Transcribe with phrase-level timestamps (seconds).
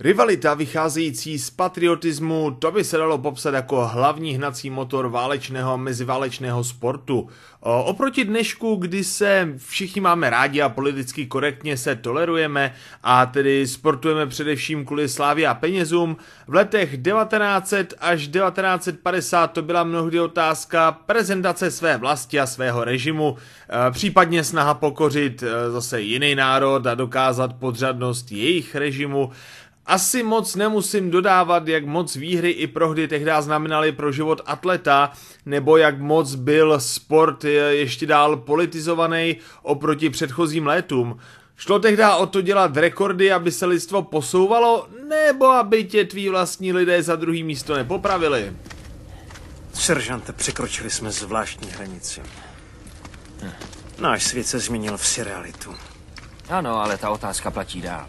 [0.00, 6.64] Rivalita vycházející z patriotismu, to by se dalo popsat jako hlavní hnací motor válečného meziválečného
[6.64, 7.28] sportu.
[7.60, 14.26] Oproti dnešku, kdy se všichni máme rádi a politicky korektně se tolerujeme a tedy sportujeme
[14.26, 21.70] především kvůli slávě a penězům, v letech 1900 až 1950 to byla mnohdy otázka prezentace
[21.70, 23.36] své vlasti a svého režimu,
[23.88, 29.30] e, případně snaha pokořit e, zase jiný národ a dokázat podřadnost jejich režimu.
[29.88, 35.12] Asi moc nemusím dodávat, jak moc výhry i prohry tehdy znamenaly pro život atleta,
[35.46, 41.18] nebo jak moc byl sport ještě dál politizovaný oproti předchozím létům.
[41.56, 46.72] Šlo tehdy o to dělat rekordy, aby se lidstvo posouvalo, nebo aby tě tví vlastní
[46.72, 48.52] lidé za druhý místo nepopravili?
[49.74, 52.20] Seržante, překročili jsme zvláštní hranici.
[54.00, 55.74] Náš svět se změnil v surrealitu.
[56.48, 58.06] Ano, ale ta otázka platí dál.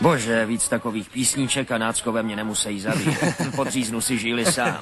[0.00, 3.18] Bože, víc takových písníček a náckové mě nemusí zabít.
[3.56, 4.78] Podříznu si žíli sám.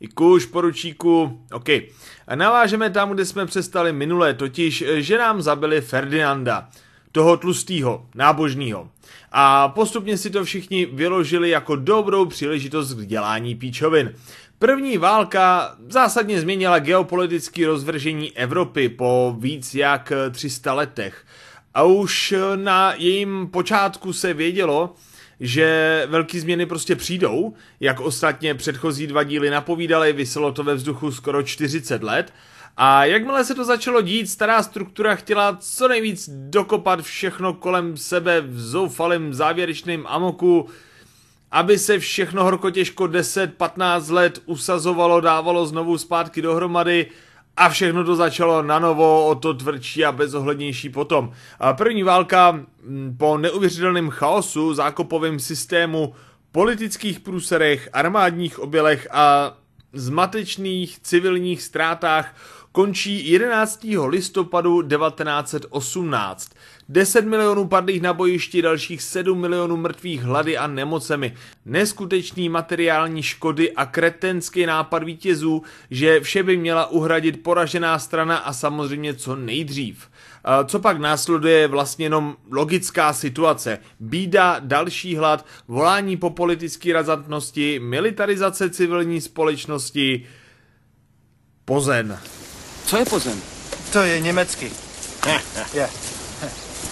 [0.00, 1.68] I kůž, poručíku, OK.
[2.28, 6.68] A navážeme tam, kde jsme přestali minulé, totiž, že nám zabili Ferdinanda,
[7.12, 8.88] toho tlustýho, nábožního.
[9.32, 14.14] A postupně si to všichni vyložili jako dobrou příležitost k dělání píčovin.
[14.58, 21.24] První válka zásadně změnila geopolitické rozvržení Evropy po víc jak 300 letech.
[21.74, 24.94] A už na jejím počátku se vědělo,
[25.40, 31.12] že velké změny prostě přijdou, jak ostatně předchozí dva díly napovídaly, vyselo to ve vzduchu
[31.12, 32.32] skoro 40 let.
[32.76, 38.40] A jakmile se to začalo dít, stará struktura chtěla co nejvíc dokopat všechno kolem sebe
[38.40, 40.68] v zoufalém závěrečném amoku,
[41.50, 47.06] aby se všechno horko těžko 10-15 let usazovalo, dávalo znovu zpátky dohromady,
[47.56, 51.32] a všechno to začalo na novo, o to tvrdší a bezohlednější potom.
[51.72, 52.60] První válka
[53.16, 56.14] po neuvěřitelném chaosu, zákopovém systému,
[56.52, 59.56] politických průserech, armádních obělech a
[59.92, 62.34] zmatečných civilních ztrátách
[62.72, 63.86] končí 11.
[64.06, 66.50] listopadu 1918.
[66.92, 71.34] 10 milionů padlých na bojišti, dalších 7 milionů mrtvých hlady a nemocemi.
[71.64, 78.52] Neskutečný materiální škody a kretenský nápad vítězů, že vše by měla uhradit poražená strana a
[78.52, 80.08] samozřejmě co nejdřív.
[80.66, 83.78] Co pak následuje je vlastně jenom logická situace.
[84.00, 90.26] Bída, další hlad, volání po politické razantnosti, militarizace civilní společnosti,
[91.64, 92.18] Pozen.
[92.86, 93.40] Co je Pozen?
[93.92, 94.70] To je německy.
[95.74, 96.11] je.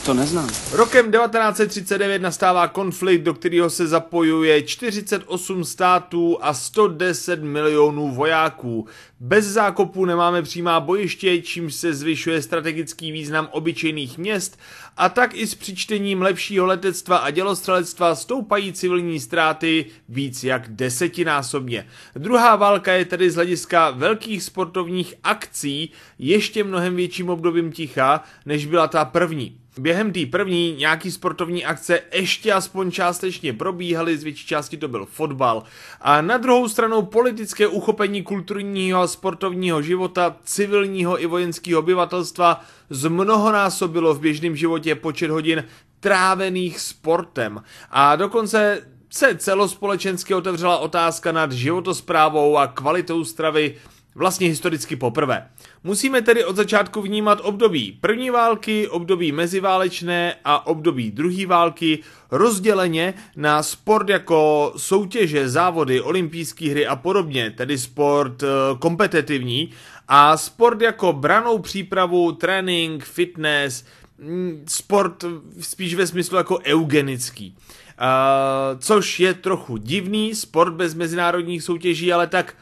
[0.05, 0.49] To neznám.
[0.73, 8.87] Rokem 1939 nastává konflikt, do kterého se zapojuje 48 států a 110 milionů vojáků.
[9.21, 14.59] Bez zákopů nemáme přímá bojiště, čímž se zvyšuje strategický význam obyčejných měst
[14.97, 21.87] a tak i s přičtením lepšího letectva a dělostřelectva stoupají civilní ztráty víc jak desetinásobně.
[22.15, 28.67] Druhá válka je tedy z hlediska velkých sportovních akcí ještě mnohem větším obdobím ticha, než
[28.67, 29.60] byla ta první.
[29.79, 35.07] Během té první nějaký sportovní akce ještě aspoň částečně probíhaly, z větší části to byl
[35.07, 35.63] fotbal.
[36.01, 42.61] A na druhou stranu politické uchopení kulturního a sportovního života, civilního i vojenského obyvatelstva
[42.91, 45.65] zmnohonásobilo v běžném životě počet hodin
[46.01, 47.63] trávených sportem.
[47.91, 53.75] A dokonce se celospolečensky otevřela otázka nad životosprávou a kvalitou stravy
[54.15, 55.49] vlastně historicky poprvé.
[55.85, 61.99] Musíme tedy od začátku vnímat období první války, období meziválečné a období druhé války
[62.31, 68.47] rozděleně na sport jako soutěže, závody, olympijské hry a podobně, tedy sport e,
[68.79, 69.71] kompetitivní
[70.09, 73.85] a sport jako branou přípravu, trénink, fitness,
[74.19, 75.25] mm, sport
[75.61, 77.57] spíš ve smyslu jako eugenický.
[78.01, 82.55] Uh, což je trochu divný, sport bez mezinárodních soutěží, ale tak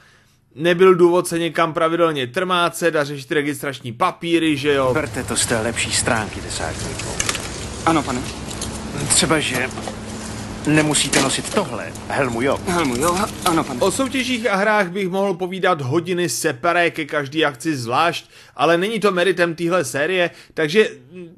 [0.55, 4.95] nebyl důvod se někam pravidelně trmácet a řešit registrační papíry, že jo?
[4.95, 7.09] Berte to z té lepší stránky, desátníku.
[7.87, 8.21] Ano, pane.
[9.09, 9.69] Třeba, že
[10.67, 11.93] nemusíte nosit tohle.
[12.09, 12.59] Helmu jo.
[12.67, 13.81] Helmu jo, ano, pane.
[13.81, 19.01] O soutěžích a hrách bych mohl povídat hodiny separé ke každý akci zvlášť, ale není
[19.01, 20.89] to meritem téhle série, takže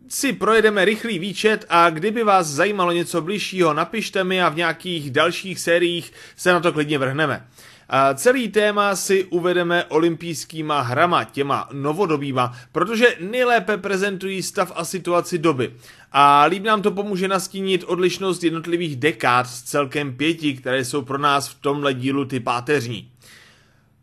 [0.09, 5.11] si projedeme rychlý výčet a kdyby vás zajímalo něco bližšího, napište mi a v nějakých
[5.11, 7.47] dalších sériích se na to klidně vrhneme.
[7.93, 15.39] A celý téma si uvedeme olympijskýma hrama, těma novodobýma, protože nejlépe prezentují stav a situaci
[15.39, 15.75] doby.
[16.13, 21.19] A líp nám to pomůže nastínit odlišnost jednotlivých dekád z celkem pěti, které jsou pro
[21.19, 23.11] nás v tomhle dílu ty páteřní.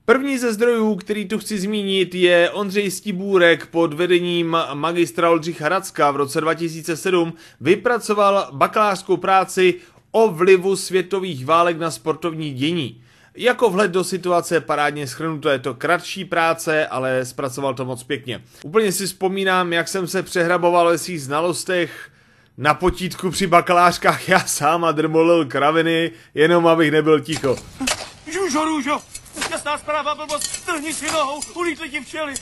[0.05, 6.11] První ze zdrojů, který tu chci zmínit, je Ondřej Stibůrek pod vedením magistra Oldřicha Racka
[6.11, 9.75] v roce 2007 vypracoval bakalářskou práci
[10.11, 13.01] o vlivu světových válek na sportovní dění.
[13.39, 18.41] Jako vhled do situace parádně schrnuto je to kratší práce, ale zpracoval to moc pěkně.
[18.63, 22.09] Úplně si vzpomínám, jak jsem se přehraboval ve svých znalostech
[22.57, 27.55] na potítku při bakalářkách já sám a drmolil kraviny, jenom abych nebyl ticho.
[28.33, 28.99] Žužo, růžo,
[29.51, 32.33] jasná zpráva, blbost, strhni si nohou, ulítli ti včely.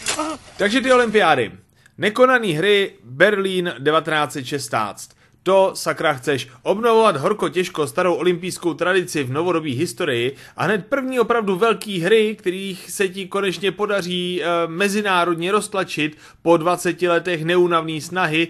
[0.58, 1.52] Takže ty olympiády.
[1.98, 5.10] Nekonaný hry Berlín 1916.
[5.46, 11.20] To, sakra, chceš obnovovat horko těžko starou olympijskou tradici v novodobí historii a hned první
[11.20, 18.02] opravdu velký hry, kterých se ti konečně podaří e, mezinárodně roztlačit po 20 letech neunavné
[18.02, 18.48] snahy,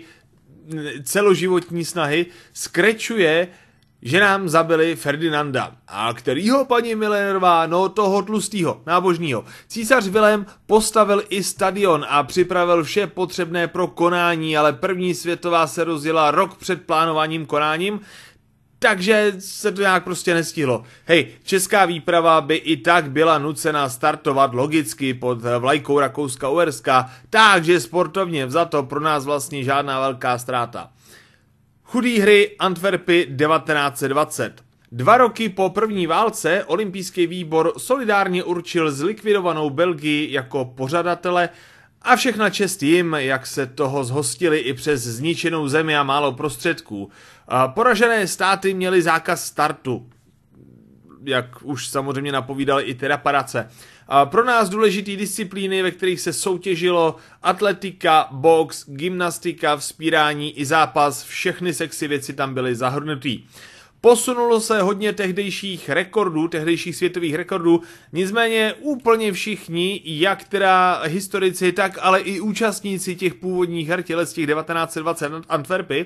[1.04, 3.48] celoživotní snahy, skrečuje
[4.06, 5.72] že nám zabili Ferdinanda.
[5.88, 7.68] A kterýho, paní Millerová?
[7.68, 9.46] No toho tlustýho, nábožního.
[9.68, 15.84] Císař Vilém postavil i stadion a připravil vše potřebné pro konání, ale první světová se
[15.84, 18.00] rozjela rok před plánováním konáním,
[18.80, 20.84] takže se to nějak prostě nestihlo.
[21.06, 28.46] Hej, česká výprava by i tak byla nucena startovat logicky pod vlajkou Rakouska-Uherska, takže sportovně
[28.46, 30.90] vzato pro nás vlastně žádná velká ztráta.
[31.96, 34.64] Chudý hry Antwerpy 1920.
[34.92, 41.50] Dva roky po první válce olympijský výbor solidárně určil zlikvidovanou Belgii jako pořadatele
[42.02, 47.10] a všechna čest jim, jak se toho zhostili i přes zničenou zemi a málo prostředků.
[47.68, 50.10] Poražené státy měly zákaz startu,
[51.24, 53.70] jak už samozřejmě napovídali i ty reparace.
[54.26, 61.74] Pro nás důležitý disciplíny, ve kterých se soutěžilo atletika, box, gymnastika, vzpírání i zápas, všechny
[61.74, 63.44] sexy věci tam byly zahrnutý.
[64.06, 67.82] Posunulo se hodně tehdejších rekordů, tehdejších světových rekordů,
[68.14, 74.34] nicméně úplně všichni, jak teda historici, tak ale i účastníci těch původních her těle z
[74.34, 76.06] těch 1920 Antwerpy,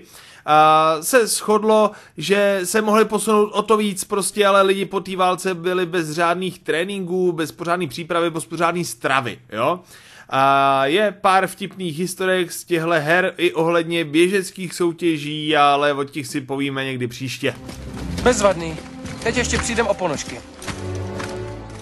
[1.02, 5.54] se shodlo, že se mohli posunout o to víc prostě, ale lidi po té válce
[5.54, 9.80] byli bez řádných tréninků, bez pořádný přípravy, bez pořádný stravy, jo.
[10.30, 16.28] A je pár vtipných historek z těchto her i ohledně běžeckých soutěží, ale o těch
[16.28, 17.54] si povíme někdy příště.
[18.24, 18.78] Bezvadný.
[19.24, 20.42] Teď ještě přijdem o ponožky.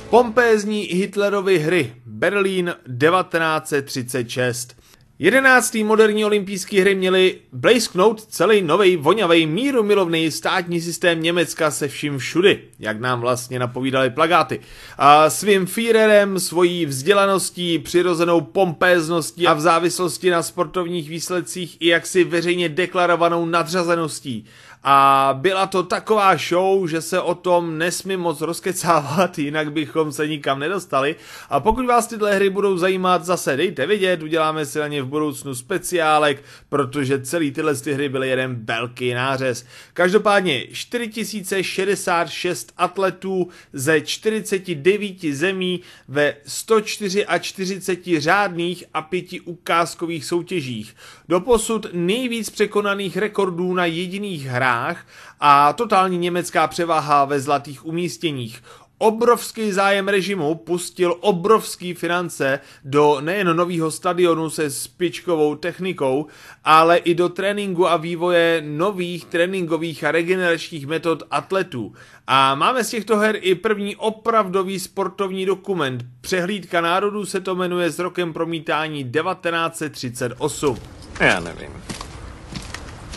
[0.10, 4.76] Pompézní Hitlerovy hry Berlín 1936
[5.19, 11.88] Jedenáctý moderní olympijské hry měly blejsknout celý nový voňavý míru milovný státní systém Německa se
[11.88, 14.60] vším všudy, jak nám vlastně napovídali plagáty.
[14.98, 22.24] A svým Führerem, svojí vzdělaností, přirozenou pompézností a v závislosti na sportovních výsledcích i jaksi
[22.24, 24.46] veřejně deklarovanou nadřazeností
[24.83, 30.27] a byla to taková show, že se o tom nesmí moc rozkecávat, jinak bychom se
[30.27, 31.15] nikam nedostali.
[31.50, 35.07] A pokud vás tyhle hry budou zajímat, zase dejte vidět, uděláme si na ně v
[35.07, 39.65] budoucnu speciálek, protože celý tyhle ty hry byly jeden velký nářez.
[39.94, 50.95] Každopádně 4066 atletů ze 49 zemí ve 144 řádných a pěti ukázkových soutěžích.
[51.29, 55.07] Doposud nejvíc překonaných rekordů na jediných hrách
[55.39, 58.63] a totální německá převaha ve zlatých umístěních.
[59.00, 66.25] Obrovský zájem režimu pustil obrovský finance do nejen nového stadionu se spičkovou technikou,
[66.63, 71.94] ale i do tréninku a vývoje nových tréninkových a regeneračních metod atletů.
[72.27, 76.06] A máme z těchto her i první opravdový sportovní dokument.
[76.22, 80.77] Přehlídka národů se to jmenuje s rokem promítání 1938.
[81.20, 81.72] Já nevím.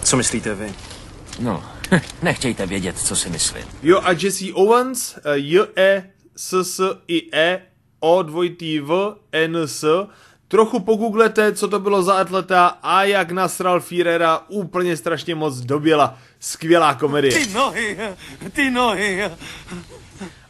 [0.02, 0.74] Co myslíte vy?
[1.40, 1.64] No,
[2.22, 3.64] nechtějte vědět, co si myslím.
[3.82, 7.62] Jo a Jesse Owens, eh, J, E, S, S, I, E,
[8.00, 10.06] O, dvojitý V, N, S,
[10.48, 16.18] trochu pogooglete, co to bylo za atleta a jak nasral Führera úplně strašně moc doběla.
[16.40, 17.32] Skvělá komedie.
[17.32, 17.98] Ty nohy,
[18.52, 19.30] ty nohy.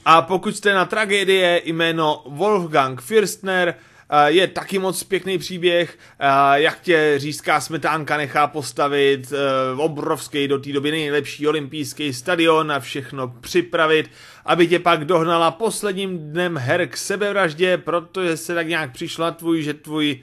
[0.04, 3.74] A pokud jste na tragédie jméno Wolfgang Fürstner,
[4.26, 5.98] je taky moc pěkný příběh,
[6.54, 9.36] jak tě řízká smetánka nechá postavit e,
[9.76, 14.10] obrovský do té doby nejlepší olympijský stadion a všechno připravit,
[14.44, 19.62] aby tě pak dohnala posledním dnem her k sebevraždě, protože se tak nějak přišla tvůj,
[19.62, 20.20] že tvůj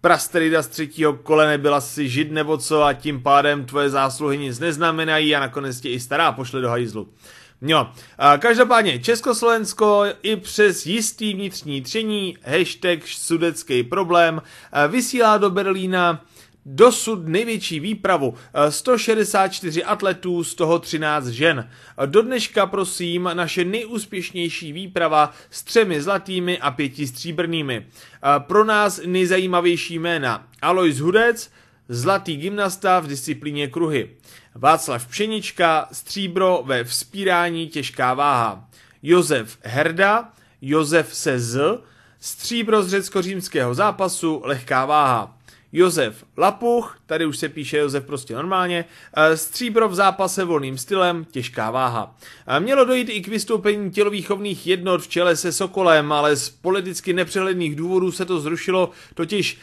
[0.00, 4.58] prasterida z třetího kole nebyla si žid nebo co a tím pádem tvoje zásluhy nic
[4.58, 7.08] neznamenají a nakonec tě i stará pošle do hajzlu.
[8.18, 14.42] A každopádně Československo i přes jistý vnitřní tření, hashtag sudecký problém,
[14.88, 16.24] vysílá do Berlína
[16.66, 18.34] dosud největší výpravu,
[18.68, 21.70] 164 atletů, z toho 13 žen.
[22.06, 27.86] Do dneška prosím naše nejúspěšnější výprava s třemi zlatými a pěti stříbrnými.
[28.38, 31.50] Pro nás nejzajímavější jména Alois Hudec,
[31.88, 34.10] zlatý gymnasta v disciplíně kruhy.
[34.54, 38.68] Václav Pšenička, stříbro ve vzpírání těžká váha.
[39.02, 41.80] Josef Herda, Josef se z,
[42.20, 45.36] stříbro z řecko-římského zápasu, lehká váha.
[45.72, 48.84] Josef Lapuch, tady už se píše Josef prostě normálně,
[49.16, 52.16] eh, stříbro v zápase volným stylem, těžká váha.
[52.46, 57.12] Eh, mělo dojít i k vystoupení tělovýchovných jednot v čele se Sokolem, ale z politicky
[57.12, 59.58] nepřehledných důvodů se to zrušilo, totiž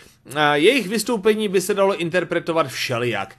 [0.54, 3.36] jejich vystoupení by se dalo interpretovat všelijak.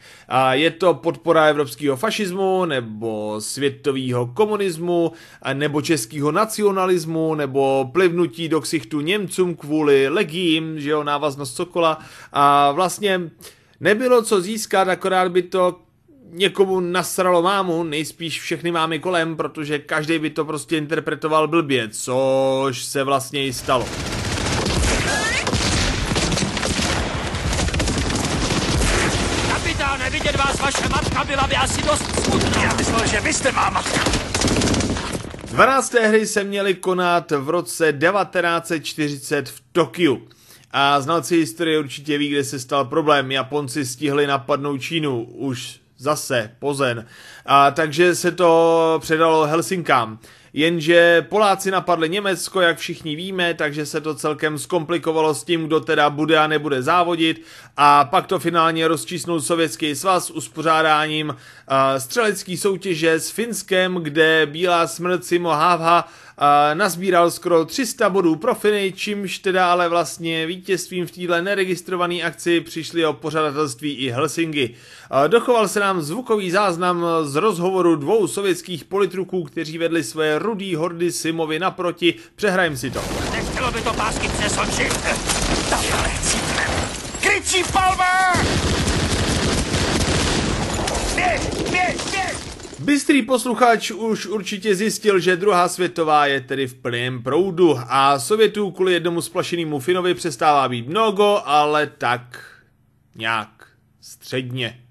[0.50, 5.12] Je to podpora evropského fašismu, nebo světového komunismu,
[5.52, 11.98] nebo českého nacionalismu, nebo plivnutí do ksichtu Němcům kvůli legím, že jo, návaznost Sokola.
[12.32, 13.20] A vlastně
[13.80, 15.80] nebylo co získat, akorát by to
[16.30, 22.84] někomu nasralo mámu, nejspíš všechny mámy kolem, protože každý by to prostě interpretoval blbě, což
[22.84, 23.86] se vlastně i stalo.
[31.24, 32.62] Matka byla by asi dost smutná.
[32.62, 34.00] Já myslel, že vy jste má matka.
[35.44, 35.94] 12.
[35.94, 40.28] hry se měly konat v roce 1940 v Tokiu.
[40.70, 43.32] A znalci historie určitě ví, kde se stal problém.
[43.32, 47.06] Japonci stihli napadnout Čínu už zase pozen.
[47.46, 50.18] A takže se to předalo Helsinkám.
[50.56, 55.80] Jenže Poláci napadli Německo, jak všichni víme, takže se to celkem zkomplikovalo s tím, kdo
[55.80, 57.42] teda bude a nebude závodit.
[57.76, 61.34] A pak to finálně rozčísnul Sovětský svaz uspořádáním uh,
[61.98, 66.08] střelecký soutěže s Finskem, kde Bílá smrt Simo Havha
[66.74, 72.60] nazbíral skoro 300 bodů pro Finy, čímž teda ale vlastně vítězstvím v této neregistrované akci
[72.60, 74.74] přišli o pořadatelství i Helsinki.
[75.28, 81.12] Dochoval se nám zvukový záznam z rozhovoru dvou sovětských politruků, kteří vedli své rudý hordy
[81.12, 82.14] Simovi naproti.
[82.36, 83.00] Přehrajeme si to.
[83.32, 85.00] Nechtělo by to pásky přesočit.
[85.70, 86.70] Takhle cítnem.
[87.20, 88.63] Kryčí palma!
[92.84, 98.70] Bystrý posluchač už určitě zjistil, že druhá světová je tedy v plném proudu a Sovětů
[98.70, 102.44] kvůli jednomu splašenému Finovi přestává být mnoho, ale tak
[103.14, 103.68] nějak
[104.00, 104.83] středně.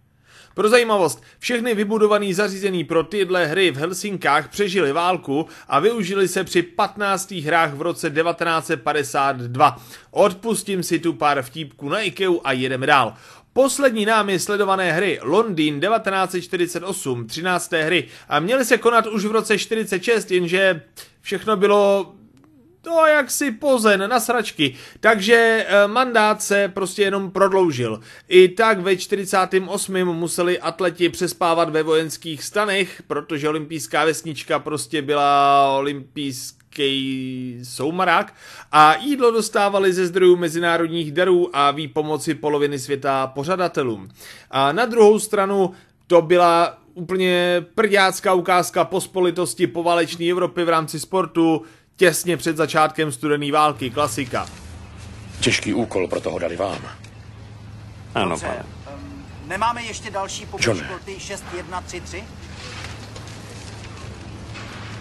[0.54, 6.44] Pro zajímavost, všechny vybudované zařízení pro tyhle hry v Helsinkách přežili válku a využili se
[6.44, 7.32] při 15.
[7.32, 9.82] hrách v roce 1952.
[10.12, 13.14] Odpustím si tu pár vtípků na Ikeu a jedeme dál.
[13.54, 17.72] Poslední námi sledované hry Londýn 1948, 13.
[17.72, 20.82] hry, a měly se konat už v roce 46, jenže
[21.22, 22.14] všechno bylo
[22.84, 25.36] to jaksi pozen na sračky, takže
[25.68, 28.00] e, mandát se prostě jenom prodloužil.
[28.28, 30.06] I tak ve 48.
[30.06, 38.34] museli atleti přespávat ve vojenských stanech, protože olympijská vesnička prostě byla olympijský soumarák
[38.72, 44.10] a jídlo dostávali ze zdrojů mezinárodních darů a výpomoci poloviny světa pořadatelům.
[44.52, 45.72] A na druhou stranu
[46.08, 51.62] to byla úplně prďácká ukázka pospolitosti poválečné Evropy v rámci sportu,
[51.96, 54.48] těsně před začátkem studené války, klasika.
[55.40, 56.80] Těžký úkol, proto ho dali vám.
[58.16, 58.66] Ano, pane.
[58.96, 60.84] Um, nemáme ještě další Johne.
[60.84, 62.24] pobočky 6133?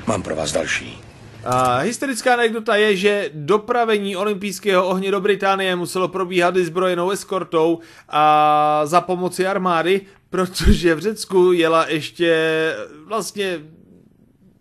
[0.06, 1.02] Mám pro vás další.
[1.44, 8.80] A historická anekdota je, že dopravení olympijského ohně do Británie muselo probíhat vyzbrojenou eskortou a
[8.84, 12.36] za pomoci armády, protože v Řecku jela ještě
[13.06, 13.58] vlastně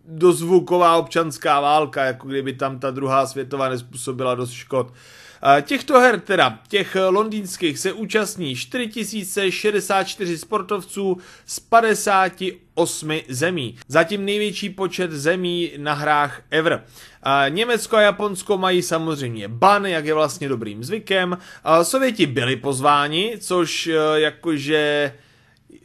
[0.05, 4.93] dozvuková občanská válka, jako kdyby tam ta druhá světová nespůsobila dost škod.
[5.61, 13.77] Těchto her, teda těch londýnských, se účastní 4064 sportovců z 58 zemí.
[13.87, 16.83] Zatím největší počet zemí na hrách ever.
[17.49, 21.37] Německo a Japonsko mají samozřejmě ban, jak je vlastně dobrým zvykem.
[21.83, 25.13] Sověti byli pozváni, což e, jakože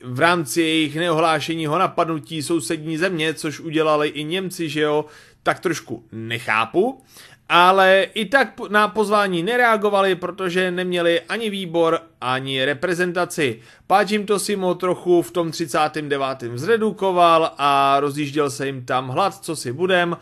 [0.04, 5.04] v rámci jejich neohlášeního napadnutí sousední země, což udělali i Němci, že jo,
[5.42, 7.02] tak trošku nechápu.
[7.48, 13.60] Ale i tak na pozvání nereagovali, protože neměli ani výbor, ani reprezentaci.
[13.86, 16.26] Páč jim to Simo trochu v tom 39.
[16.54, 20.16] zredukoval a rozjížděl se jim tam hlad, co si budem.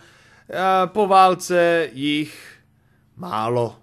[0.87, 2.59] Po válce jich
[3.17, 3.77] málo.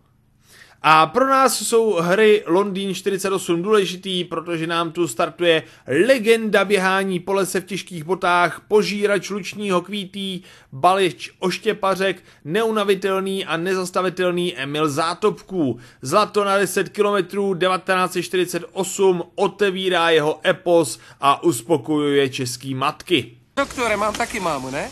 [0.83, 5.63] A pro nás jsou hry Londýn 48 důležitý, protože nám tu startuje
[6.07, 14.57] legenda běhání po lese v těžkých botách, požírač lučního kvítí, balič oštěpařek, neunavitelný a nezastavitelný
[14.57, 15.79] Emil Zátopků.
[16.01, 17.15] Zlato na 10 km
[17.59, 23.37] 1948 otevírá jeho epos a uspokojuje český matky.
[23.55, 24.89] Doktore, mám taky mámu, ne?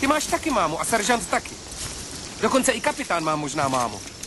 [0.00, 1.54] Ty máš taky mámu a seržant taky.
[2.42, 4.17] Dokonce i kapitán má možná mámu.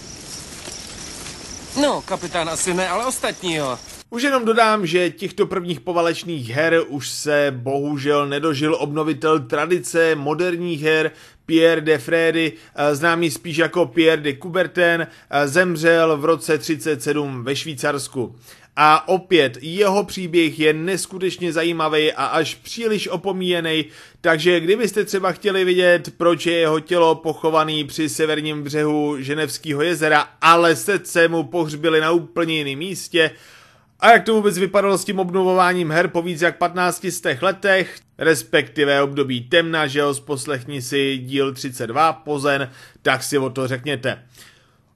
[1.75, 3.79] No, kapitán asi ne, ale ostatní jo.
[4.09, 10.81] Už jenom dodám, že těchto prvních povalečných her už se bohužel nedožil obnovitel tradice moderních
[10.81, 11.11] her
[11.45, 17.43] Pierre de Frédy, eh, známý spíš jako Pierre de Coubertin, eh, zemřel v roce 37
[17.43, 18.35] ve Švýcarsku.
[18.83, 23.85] A opět, jeho příběh je neskutečně zajímavý a až příliš opomíjený,
[24.21, 30.27] takže kdybyste třeba chtěli vidět, proč je jeho tělo pochovaný při severním břehu Ženevského jezera,
[30.41, 33.31] ale se mu pohřbili na úplně jiném místě,
[34.00, 37.05] a jak to vůbec vypadalo s tím obnovováním her po víc jak 15
[37.41, 42.71] letech, respektive období temna, že jo, poslechni si díl 32 pozen,
[43.01, 44.23] tak si o to řekněte.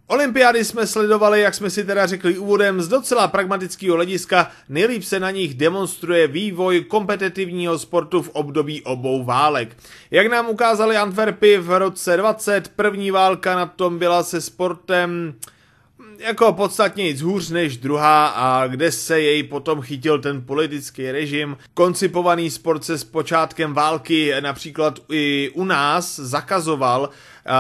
[0.08, 5.20] Olympiády jsme sledovali, jak jsme si teda řekli úvodem, z docela pragmatického hlediska, nejlíp se
[5.20, 9.78] na nich demonstruje vývoj kompetitivního sportu v období obou válek.
[10.12, 15.34] Jak nám ukázali Antwerpy v roce 20, první válka na tom byla se sportem
[16.26, 21.58] jako podstatně nic hůř než druhá a kde se jej potom chytil ten politický režim.
[21.74, 27.10] Koncipovaný sport se s počátkem války například i u nás zakazoval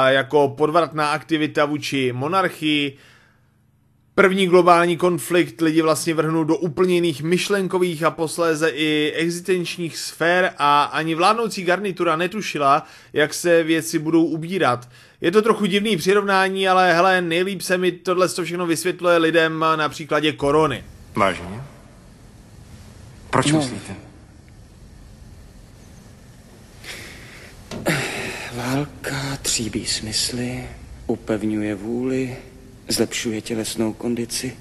[0.08, 2.98] jako podvratná aktivita vůči monarchii,
[4.18, 10.54] První globální konflikt lidi vlastně vrhnul do úplně jiných myšlenkových a posléze i existenčních sfér
[10.58, 14.90] a ani vládnoucí garnitura netušila, jak se věci budou ubírat.
[15.22, 19.90] Je to trochu divný přirovnání, ale hele, nejlíp se mi tohle všechno vysvětluje lidem na
[19.90, 20.84] příkladě korony.
[21.16, 21.62] Vážně?
[23.30, 23.60] Proč no.
[23.60, 23.96] myslíte?
[28.54, 30.70] Válka tříbí smysly,
[31.08, 32.38] upevňuje vůli,
[32.88, 34.58] zlepšuje tělesnou kondici,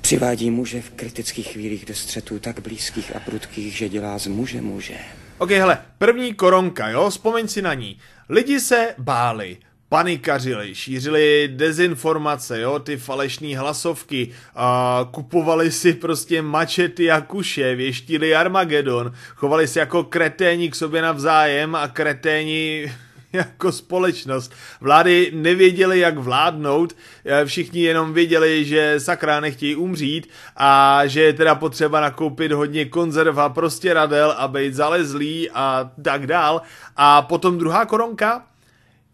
[0.00, 4.60] přivádí muže v kritických chvílích do střetů tak blízkých a prudkých, že dělá z muže
[4.60, 4.98] muže.
[5.40, 7.98] Ok, hele, první koronka, jo, vzpomeň si na ní.
[8.28, 9.56] Lidi se báli,
[9.88, 18.34] panikařili, šířili dezinformace, jo, ty falešné hlasovky, a kupovali si prostě mačety a kuše, věštili
[18.34, 22.92] Armagedon, chovali se jako kreténi k sobě navzájem a kreténi
[23.32, 24.52] jako společnost.
[24.80, 31.32] Vlády nevěděly, jak vládnout, eh, všichni jenom věděli, že sakra nechtějí umřít a že je
[31.32, 36.62] teda potřeba nakoupit hodně konzerva, prostě radel a být zalezlý a tak dál.
[36.96, 38.42] A potom druhá koronka,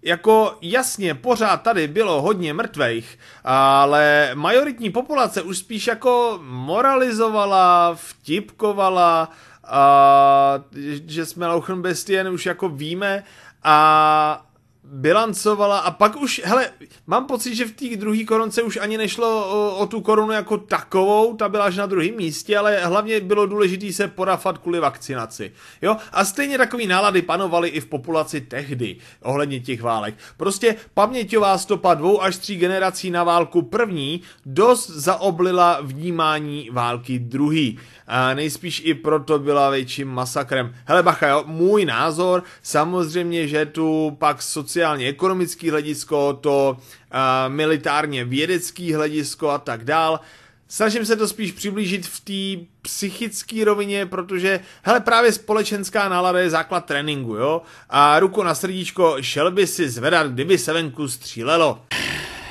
[0.02, 9.30] jako jasně, pořád tady bylo hodně mrtvejch, ale majoritní populace už spíš jako moralizovala, vtipkovala,
[9.68, 10.64] a,
[11.06, 13.24] že jsme Lauchenbestien už jako víme
[13.62, 14.45] a
[14.92, 16.70] bilancovala a pak už, hele,
[17.06, 20.58] mám pocit, že v té druhé koronce už ani nešlo o, o tu korunu jako
[20.58, 25.52] takovou, ta byla až na druhém místě, ale hlavně bylo důležité se porafat kvůli vakcinaci.
[25.82, 25.96] Jo?
[26.12, 30.14] A stejně takový nálady panovaly i v populaci tehdy, ohledně těch válek.
[30.36, 37.78] Prostě paměťová stopa dvou až tří generací na válku první dost zaoblila vnímání války druhý.
[38.06, 40.74] A nejspíš i proto byla větším masakrem.
[40.84, 44.42] Hele bacha, jo, můj názor, samozřejmě, že tu pak
[44.76, 50.20] sociálně ekonomický hledisko, to uh, militárně vědecký hledisko a tak dál.
[50.68, 56.50] Snažím se to spíš přiblížit v té psychické rovině, protože, hele, právě společenská nálada je
[56.50, 57.62] základ tréninku, jo?
[57.90, 61.82] A ruku na srdíčko, šel by si zvedat, kdyby se venku střílelo.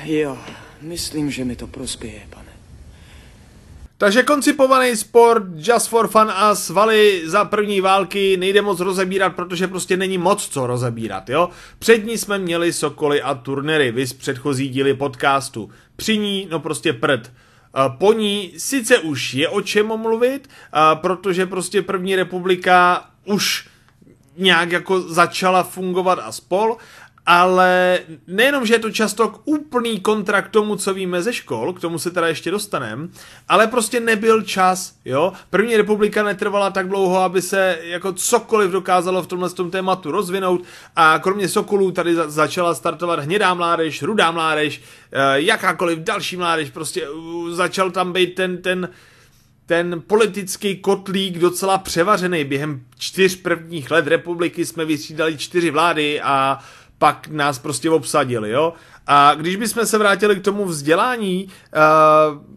[0.03, 0.38] Jo,
[0.81, 2.55] myslím, že mi to prospěje, pane.
[3.97, 9.67] Takže koncipovaný sport just for fun a svaly za první války nejde moc rozebírat, protože
[9.67, 11.49] prostě není moc co rozebírat, jo?
[11.79, 15.69] Před ní jsme měli sokoly a turnery, vys předchozí díly podcastu.
[15.95, 17.31] Při ní, no prostě prd.
[17.97, 20.49] Po ní sice už je o čem mluvit,
[20.93, 23.67] protože prostě první republika už
[24.38, 26.77] nějak jako začala fungovat a spol,
[27.25, 31.99] ale nejenom, že je to často úplný kontrakt tomu, co víme ze škol, k tomu
[31.99, 33.09] se teda ještě dostanem,
[33.47, 35.33] ale prostě nebyl čas, jo.
[35.49, 40.61] První republika netrvala tak dlouho, aby se jako cokoliv dokázalo v tomhle tom tématu rozvinout
[40.95, 47.07] a kromě Sokolů tady začala startovat hnědá mládež, rudá mládež, eh, jakákoliv další mládež, prostě
[47.49, 48.89] začal tam být ten, ten,
[49.65, 52.43] ten politický kotlík docela převařený.
[52.43, 56.59] Během čtyř prvních let republiky jsme vystřídali čtyři vlády a
[56.97, 58.73] pak nás prostě obsadili, jo.
[59.08, 62.55] A když bychom se vrátili k tomu vzdělání, uh,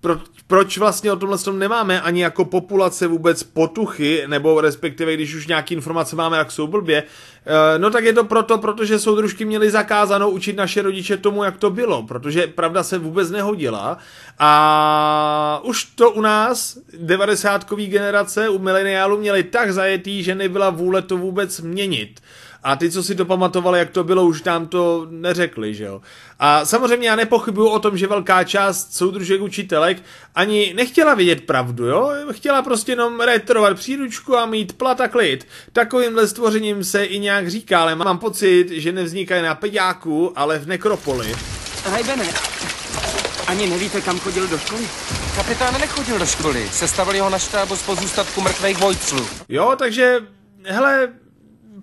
[0.00, 5.34] pro, proč vlastně o tomhle tom nemáme ani jako populace vůbec potuchy, nebo respektive když
[5.34, 9.44] už nějaký informace máme, jak jsou blbě, eh, no tak je to proto, protože soudružky
[9.44, 13.98] měly zakázanou učit naše rodiče tomu, jak to bylo, protože pravda se vůbec nehodila
[14.38, 21.02] a už to u nás, 90 generace, u mileniálů měli tak zajetý, že nebyla vůle
[21.02, 22.20] to vůbec měnit.
[22.62, 26.00] A ty, co si to pamatovali, jak to bylo, už nám to neřekli, že jo.
[26.38, 30.02] A samozřejmě já nepochybuju o tom, že velká část soudružek učitelek
[30.34, 32.12] ani nechtěla vědět pravdu, jo.
[32.32, 35.46] Chtěla prostě jenom retrovat příručku a mít plat a klid.
[35.72, 40.66] Takovýmhle stvořením se i nějak říká, ale mám pocit, že nevznikají na peďáku, ale v
[40.66, 41.34] nekropoli.
[41.84, 42.28] Hajbene,
[43.46, 44.88] ani nevíte, kam chodil do školy?
[45.36, 49.26] Kapitán nechodil do školy, sestavili ho na štábu z pozůstatku mrtvých vojců.
[49.48, 50.20] Jo, takže,
[50.64, 51.12] hele,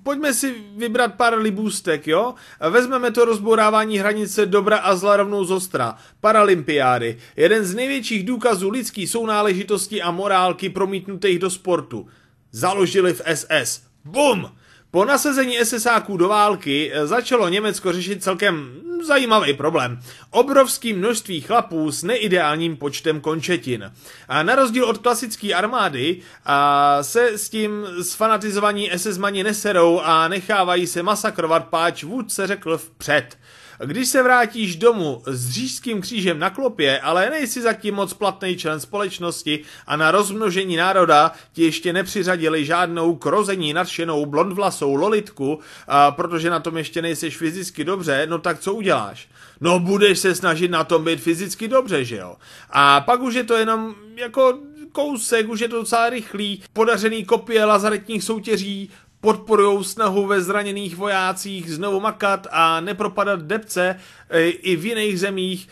[0.03, 2.33] pojďme si vybrat pár libůstek, jo?
[2.69, 5.95] Vezmeme to rozbourávání hranice dobra a zla rovnou z ostra.
[6.21, 7.17] Paralympiády.
[7.35, 12.07] Jeden z největších důkazů lidský sounáležitosti a morálky promítnutých do sportu.
[12.51, 13.83] Založili v SS.
[14.05, 14.58] Bum!
[14.91, 19.99] Po nasazení SSáků do války začalo Německo řešit celkem zajímavý problém.
[20.31, 23.91] Obrovský množství chlapů s neideálním počtem končetin.
[24.27, 30.87] A na rozdíl od klasické armády a se s tím sfanatizovaní SS-mani neserou a nechávají
[30.87, 33.37] se masakrovat, páč vůdce řekl vpřed.
[33.85, 38.79] Když se vrátíš domů s řížským křížem na klopě, ale nejsi zatím moc platný člen
[38.79, 46.49] společnosti a na rozmnožení národa ti ještě nepřiřadili žádnou krození nadšenou blondvlasou lolitku, a protože
[46.49, 49.27] na tom ještě nejseš fyzicky dobře, no tak co uděláš?
[49.61, 52.35] No budeš se snažit na tom být fyzicky dobře, že jo?
[52.69, 54.59] A pak už je to jenom jako
[54.91, 58.89] kousek, už je to docela rychlý, podařený kopie lazaretních soutěží,
[59.21, 65.67] podporují snahu ve zraněných vojácích znovu makat a nepropadat depce e, i v jiných zemích.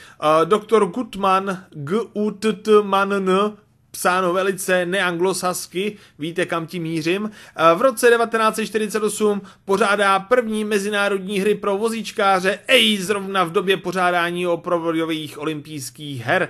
[0.45, 3.57] Doktor Gutman, g u t t man n
[3.97, 7.31] psáno velice neanglosasky, víte kam tím mířím.
[7.75, 15.39] V roce 1948 pořádá první mezinárodní hry pro vozíčkáře, ej, zrovna v době pořádání opravdových
[15.39, 16.49] olympijských her.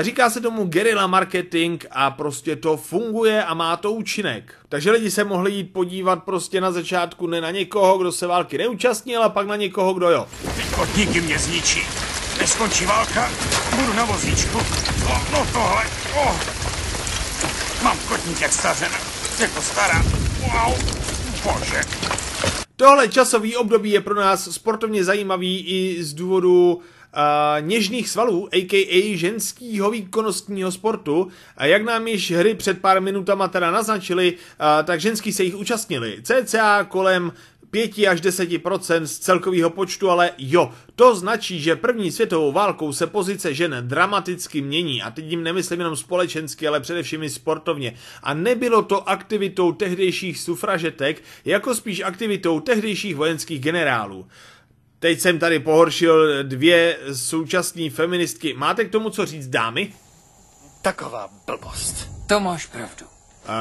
[0.00, 4.54] Říká se tomu guerilla marketing a prostě to funguje a má to účinek.
[4.68, 8.58] Takže lidi se mohli jít podívat prostě na začátku ne na někoho, kdo se války
[8.58, 10.28] neúčastnil, a pak na někoho, kdo jo.
[10.74, 11.80] Kotníky mě zničí.
[12.40, 13.30] Neskončí válka,
[13.76, 14.58] budu na vozíčku.
[15.08, 16.61] No, no tohle, oh.
[17.82, 18.98] Mám kotník jak stařena.
[19.40, 20.02] Je to stará.
[20.40, 20.74] Wow.
[21.44, 21.80] Bože.
[22.76, 26.80] Tohle časový období je pro nás sportovně zajímavý i z důvodu uh,
[27.60, 29.16] něžných svalů, a.k.a.
[29.16, 31.28] ženského výkonnostního sportu.
[31.56, 34.38] A jak nám již hry před pár minutama teda naznačili, uh,
[34.84, 36.22] tak ženský se jich účastnili.
[36.22, 37.32] CCA kolem
[37.72, 43.06] 5 až 10% z celkového počtu, ale jo, to značí, že první světovou válkou se
[43.06, 47.94] pozice žen dramaticky mění a teď jim nemyslím jenom společensky, ale především i sportovně.
[48.22, 54.26] A nebylo to aktivitou tehdejších sufražetek, jako spíš aktivitou tehdejších vojenských generálů.
[54.98, 58.54] Teď jsem tady pohoršil dvě současné feministky.
[58.54, 59.92] Máte k tomu co říct, dámy?
[60.82, 62.08] Taková blbost.
[62.26, 63.11] To máš pravdu.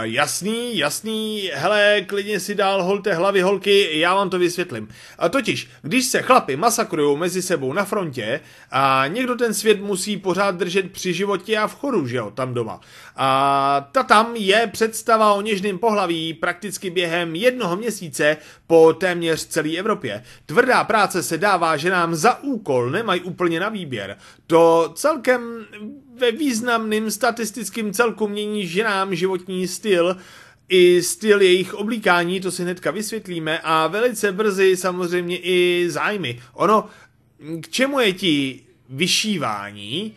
[0.02, 4.88] Jasný, jasný, hele, klidně si dál holte hlavy holky, já vám to vysvětlím.
[5.18, 8.40] A totiž, když se chlapi masakrujou mezi sebou na frontě
[8.72, 12.54] a někdo ten svět musí pořád držet při životě a v chodu, že jo, tam
[12.54, 12.80] doma.
[13.16, 19.78] A ta tam je představa o něžném pohlaví prakticky během jednoho měsíce po téměř celé
[19.78, 20.24] Evropě.
[20.46, 24.18] Tvrdá práce se dává ženám za úkol, nemají úplně na výběr.
[24.48, 25.66] To celkem
[26.22, 30.18] ve významným statistickým celku mění ženám životní styl,
[30.70, 36.42] i styl jejich oblíkání, to si hnedka vysvětlíme, a velice brzy samozřejmě i zájmy.
[36.54, 36.90] Ono,
[37.62, 40.16] k čemu je ti vyšívání,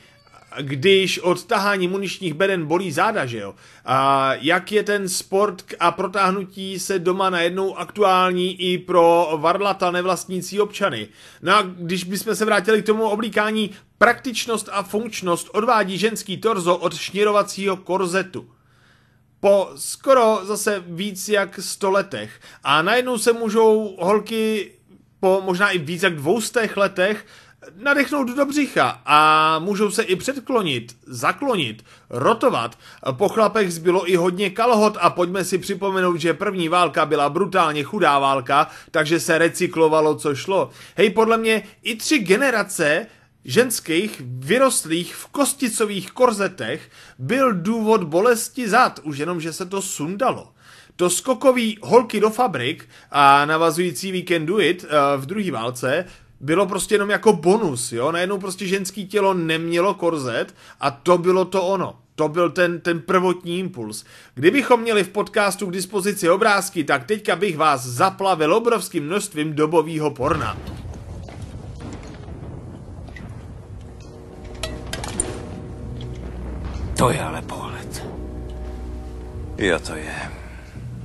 [0.61, 3.55] když od tahání muničních beden bolí záda, že jo?
[3.85, 10.61] A jak je ten sport a protáhnutí se doma najednou aktuální i pro varlata nevlastnící
[10.61, 11.09] občany?
[11.43, 16.77] No a když bychom se vrátili k tomu oblíkání, praktičnost a funkčnost odvádí ženský torzo
[16.77, 18.49] od šněrovacího korzetu
[19.45, 22.41] po skoro zase víc jak 100 letech.
[22.63, 24.73] A najednou se můžou holky
[25.21, 27.27] po možná i víc jak dvoustech letech
[27.77, 32.79] nadechnout do břicha a můžou se i předklonit, zaklonit, rotovat.
[33.13, 37.83] Po chlapech zbylo i hodně kalhot a pojďme si připomenout, že první válka byla brutálně
[37.83, 40.71] chudá válka, takže se recyklovalo, co šlo.
[40.97, 43.07] Hej, podle mě i tři generace
[43.45, 50.53] ženských vyrostlých v kosticových korzetech byl důvod bolesti zad, už jenom, že se to sundalo.
[50.97, 56.07] To skokový holky do fabrik a navazující We Can Do It uh, v druhé válce
[56.45, 61.45] bylo prostě jenom jako bonus, jo, najednou prostě ženský tělo nemělo korzet a to bylo
[61.45, 61.99] to ono.
[62.15, 64.05] To byl ten, ten prvotní impuls.
[64.35, 70.11] Kdybychom měli v podcastu k dispozici obrázky, tak teďka bych vás zaplavil obrovským množstvím dobového
[70.11, 70.59] porna.
[76.99, 78.07] To je ale pohled.
[79.59, 80.45] Jo, to je.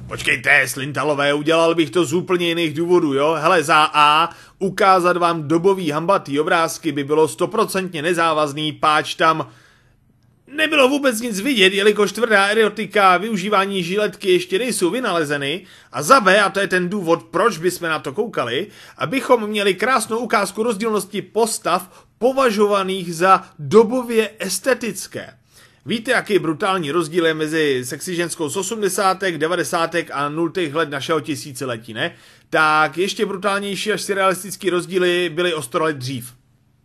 [0.09, 3.37] Počkejte, Slintalové, udělal bych to z úplně jiných důvodů, jo?
[3.39, 9.49] Hele, za A, ukázat vám dobový hambatý obrázky by bylo stoprocentně nezávazný, páč tam
[10.47, 15.65] nebylo vůbec nic vidět, jelikož tvrdá erotika a využívání žiletky ještě nejsou vynalezeny.
[15.91, 18.67] A za B, a to je ten důvod, proč bychom na to koukali,
[18.97, 25.38] abychom měli krásnou ukázku rozdílnosti postav považovaných za dobově estetické.
[25.89, 29.95] Víte, jaký brutální rozdíl je mezi sexy ženskou z 80., 90.
[30.13, 30.51] a 0.
[30.73, 32.15] let našeho tisíciletí, ne?
[32.49, 36.33] Tak ještě brutálnější až surrealistický rozdíly byly o 100 let dřív.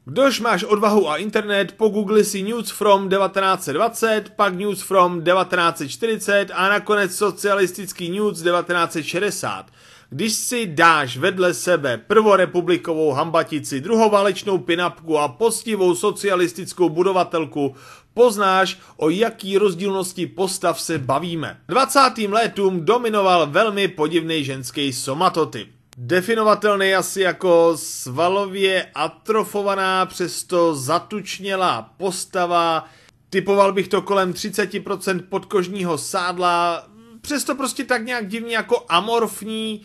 [0.05, 6.69] Kdož máš odvahu a internet, pogoogli si News from 1920, pak News from 1940 a
[6.69, 9.67] nakonec socialistický News 1960.
[10.11, 17.75] Když si dáš vedle sebe prvorepublikovou hambatici, druhoválečnou pinapku a postivou socialistickou budovatelku,
[18.15, 21.61] poznáš, o jaký rozdílnosti postav se bavíme.
[21.69, 22.01] 20.
[22.29, 25.69] létům dominoval velmi podivný ženský somatotyp.
[25.97, 32.85] Definovatelný asi jako svalově atrofovaná, přesto zatučnělá postava,
[33.31, 36.87] typoval bych to kolem 30% podkožního sádla,
[37.21, 39.83] přesto prostě tak nějak divně jako amorfní,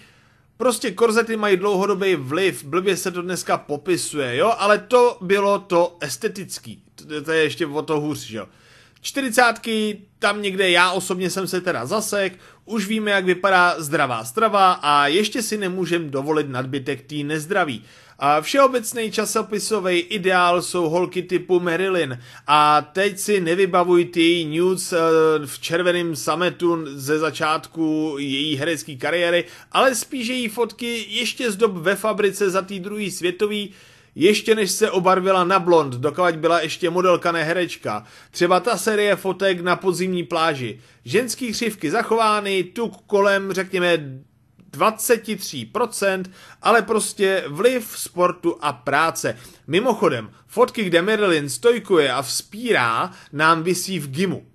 [0.62, 5.98] Prostě korzety mají dlouhodobý vliv, blbě se to dneska popisuje, jo, ale to bylo to
[6.02, 6.84] estetický,
[7.26, 8.48] to, je ještě o to hůř, jo.
[9.02, 14.72] Čtyřicátky, tam někde já osobně jsem se teda zasek, už víme, jak vypadá zdravá strava
[14.72, 17.84] a ještě si nemůžem dovolit nadbytek tý nezdraví.
[18.22, 24.98] A všeobecný časopisový ideál jsou holky typu Marilyn a teď si nevybavuj ty news eh,
[25.46, 31.74] v červeném sametu ze začátku její herecké kariéry, ale spíš její fotky ještě z dob
[31.74, 33.72] ve fabrice za tý druhý světový,
[34.16, 38.04] ještě než se obarvila na blond, dokud byla ještě modelka ne herečka.
[38.32, 40.80] Třeba ta série fotek na podzimní pláži.
[41.06, 43.98] Ženský křivky zachovány, tuk kolem, řekněme,
[44.72, 46.24] 23%,
[46.62, 49.38] ale prostě vliv sportu a práce.
[49.68, 54.46] Mimochodem, fotky, kde Marilyn stojkuje a vzpírá, nám visí v GIMu.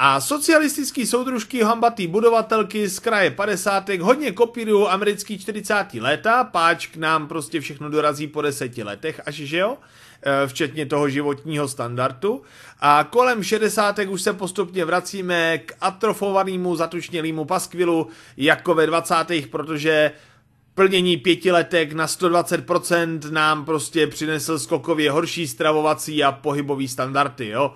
[0.00, 3.88] A socialistický soudružky hambatý budovatelky z kraje 50.
[3.88, 5.74] hodně kopírují americký 40.
[6.00, 9.76] léta, páč k nám prostě všechno dorazí po deseti letech, až že jo?
[10.22, 12.42] E, včetně toho životního standardu.
[12.80, 13.98] A kolem 60.
[14.08, 19.14] už se postupně vracíme k atrofovanému zatučnělému paskvilu jako ve 20.
[19.50, 20.12] protože
[20.74, 27.74] plnění pětiletek na 120% nám prostě přinesl skokově horší stravovací a pohybový standardy, jo.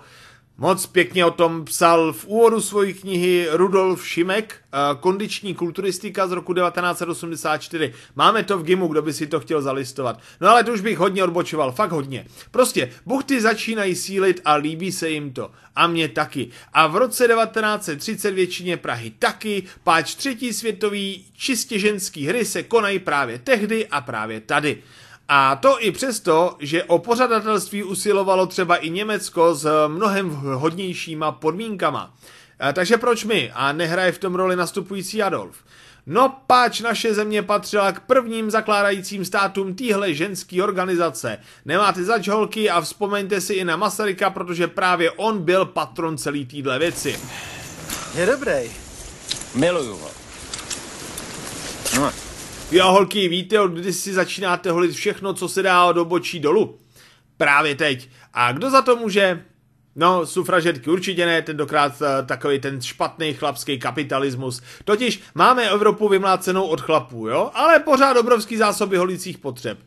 [0.57, 6.31] Moc pěkně o tom psal v úvodu své knihy Rudolf Šimek, eh, kondiční kulturistika z
[6.31, 7.93] roku 1984.
[8.15, 10.19] Máme to v GIMu, kdo by si to chtěl zalistovat.
[10.41, 12.25] No ale to už bych hodně odbočoval, fakt hodně.
[12.51, 15.51] Prostě buchty začínají sílit a líbí se jim to.
[15.75, 16.49] A mě taky.
[16.73, 22.99] A v roce 1930 většině Prahy taky, páč třetí světový čistě ženský hry se konají
[22.99, 24.83] právě tehdy a právě tady.
[25.27, 32.13] A to i přesto, že o pořadatelství usilovalo třeba i Německo s mnohem hodnějšíma podmínkama.
[32.59, 35.55] A takže proč my a nehraje v tom roli nastupující Adolf?
[36.05, 41.37] No páč naše země patřila k prvním zakládajícím státům téhle ženské organizace.
[41.65, 46.45] Nemáte zač holky a vzpomeňte si i na Masaryka, protože právě on byl patron celý
[46.45, 47.19] téhle věci.
[48.15, 48.71] Je dobrý.
[49.55, 50.11] Miluju ho.
[51.95, 52.11] No,
[52.73, 56.77] Jo, holky, víte, od kdy si začínáte holit všechno, co se dá do bočí dolů?
[57.37, 58.09] Právě teď.
[58.33, 59.45] A kdo za to může?
[59.95, 64.61] No, sufražetky určitě ne, tentokrát uh, takový ten špatný chlapský kapitalismus.
[64.85, 67.51] Totiž máme Evropu vymlácenou od chlapů, jo?
[67.53, 69.77] Ale pořád obrovský zásoby holicích potřeb.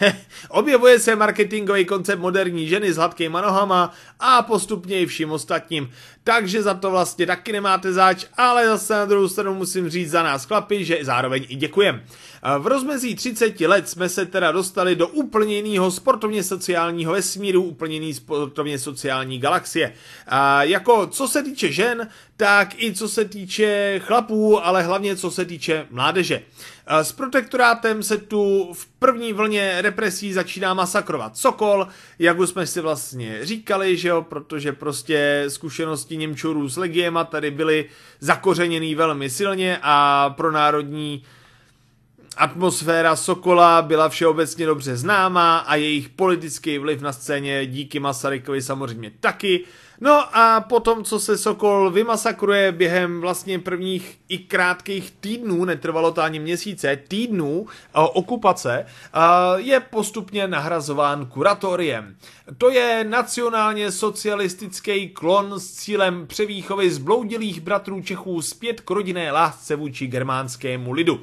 [0.48, 5.90] Objevuje se marketingový koncept moderní ženy s hladkýma nohama a postupně i vším ostatním.
[6.24, 10.22] Takže za to vlastně taky nemáte zač, ale zase na druhou stranu musím říct za
[10.22, 12.02] nás chlapi, že zároveň i děkujem.
[12.58, 17.94] V rozmezí 30 let jsme se teda dostali do úplně jiného sportovně sociálního vesmíru, úplně
[17.94, 19.92] jiný sportovně sociální galaxie.
[20.26, 25.30] A jako co se týče žen, tak i co se týče chlapů, ale hlavně co
[25.30, 26.42] se týče mládeže.
[26.92, 32.66] Eh, S protektorátem se tu v první vlně represí začíná masakrovat Sokol, jak už jsme
[32.66, 37.84] si vlastně říkali, že jo, protože prostě zkušenosti Němčurů s legiema tady byly
[38.20, 41.22] zakořeněný velmi silně a pro národní
[42.36, 49.12] atmosféra Sokola byla všeobecně dobře známá a jejich politický vliv na scéně díky Masarykovi samozřejmě
[49.20, 49.64] taky.
[50.00, 56.22] No a potom, co se Sokol vymasakruje během vlastně prvních i krátkých týdnů, netrvalo to
[56.22, 59.18] ani měsíce, týdnů eh, okupace, eh,
[59.56, 62.16] je postupně nahrazován kuratoriem.
[62.58, 69.76] To je nacionálně socialistický klon s cílem převýchovy zbloudilých bratrů Čechů zpět k rodinné lásce
[69.76, 71.20] vůči germánskému lidu.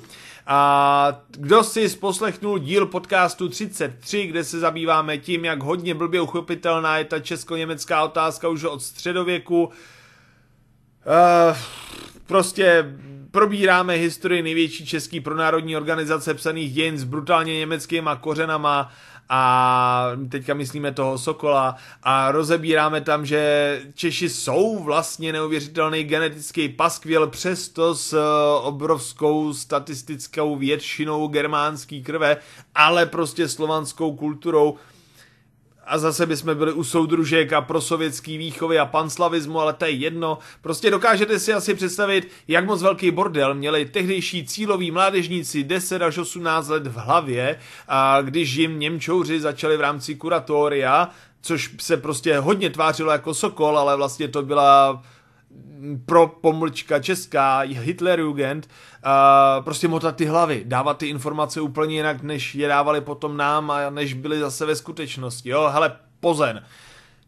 [0.49, 6.97] A kdo si poslechnul díl podcastu 33, kde se zabýváme tím, jak hodně blbě uchopitelná
[6.97, 11.57] je ta česko-německá otázka už od středověku, uh,
[12.25, 12.95] prostě
[13.31, 18.91] probíráme historii největší český pronárodní organizace psaných dějin s brutálně německýma kořenama
[19.29, 27.27] a teďka myslíme toho Sokola a rozebíráme tam, že Češi jsou vlastně neuvěřitelný genetický paskvěl
[27.27, 28.19] přesto s eh,
[28.61, 32.37] obrovskou statistickou většinou germánský krve,
[32.75, 34.77] ale prostě slovanskou kulturou
[35.87, 39.91] a zase bychom byli u soudružek a pro sovětský výchovy a panslavismu, ale to je
[39.91, 40.37] jedno.
[40.61, 46.17] Prostě dokážete si asi představit, jak moc velký bordel měli tehdejší cíloví mládežníci 10 až
[46.17, 51.09] 18 let v hlavě, a když jim Němčouři začali v rámci kuratoria,
[51.41, 55.03] což se prostě hodně tvářilo jako Sokol, ale vlastně to byla
[56.05, 62.55] pro pomlčka česká, Hitlerjugend, uh, prostě motat ty hlavy, dávat ty informace úplně jinak, než
[62.55, 65.49] je dávali potom nám a než byly zase ve skutečnosti.
[65.49, 66.63] Jo, hele, pozen.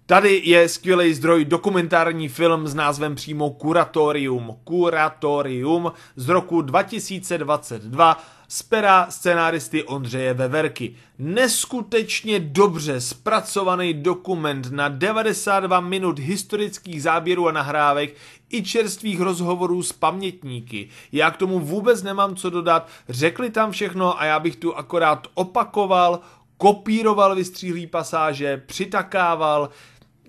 [0.06, 4.56] Tady je skvělý zdroj dokumentární film s názvem přímo Kuratorium.
[4.64, 10.96] Kuratorium z roku 2022 z pera scenáristy Ondřeje Veverky.
[11.20, 18.16] Neskutečně dobře zpracovaný dokument na 92 minut historických záběrů a nahrávek
[18.50, 20.90] i čerstvých rozhovorů s pamětníky.
[21.12, 25.28] Já k tomu vůbec nemám co dodat, řekli tam všechno a já bych tu akorát
[25.34, 26.20] opakoval,
[26.58, 29.70] kopíroval vystříhlý pasáže, přitakával,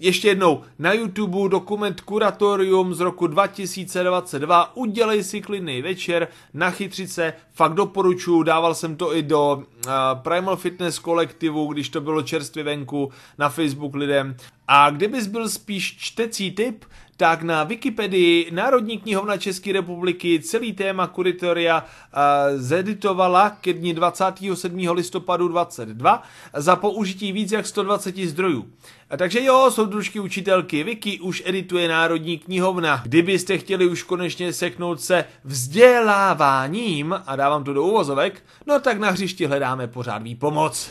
[0.00, 7.32] ještě jednou, na YouTube dokument Kuratorium z roku 2022, udělej si klidný večer, nachytřit se,
[7.52, 12.64] fakt doporučuji, dával jsem to i do uh, Primal Fitness kolektivu, když to bylo čerstvě
[12.64, 14.36] venku na Facebook lidem.
[14.68, 16.84] A kdybys byl spíš čtecí typ,
[17.20, 24.90] tak na Wikipedii Národní knihovna České republiky celý téma kuritoria uh, zeditovala ke dni 27.
[24.90, 26.22] listopadu 22
[26.56, 28.66] za použití víc jak 120 zdrojů.
[29.10, 33.02] A takže jo, soudružky učitelky, Wiki už edituje Národní knihovna.
[33.04, 39.10] Kdybyste chtěli už konečně seknout se vzděláváním, a dávám to do uvozovek, no tak na
[39.10, 40.90] hřišti hledáme pořád výpomoc.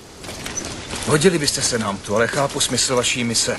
[1.07, 3.57] Hodili byste se nám tu, ale chápu smysl vaší mise.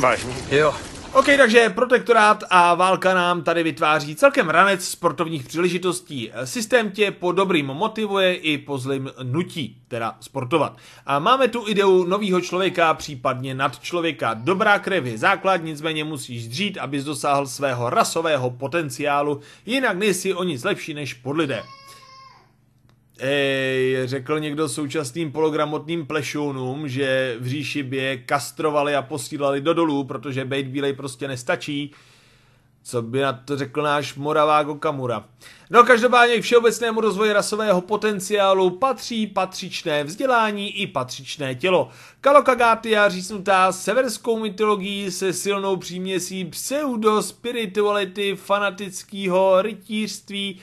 [0.00, 0.34] Vážně?
[0.50, 0.74] Jo,
[1.18, 6.32] OK, takže protektorát a válka nám tady vytváří celkem ranec sportovních příležitostí.
[6.44, 10.76] Systém tě po dobrým motivuje i po zlým nutí, teda sportovat.
[11.06, 14.34] A máme tu ideu nového člověka, případně nad člověka.
[14.34, 20.44] Dobrá krev je základ, nicméně musíš dřít, abys dosáhl svého rasového potenciálu, jinak nejsi o
[20.44, 21.62] nic lepší než podlidé.
[23.18, 29.74] Ej, řekl někdo současným pologramotným plešounům, že v říši by je kastrovali a posílali do
[29.74, 31.92] dolů, protože bejt bílej prostě nestačí.
[32.82, 35.24] Co by na to řekl náš Moravák Okamura.
[35.70, 41.88] No každopádně k všeobecnému rozvoji rasového potenciálu patří patřičné vzdělání i patřičné tělo.
[42.20, 50.60] Kalokagatia říznutá severskou mytologií se silnou příměsí pseudo-spirituality, fanatického rytířství,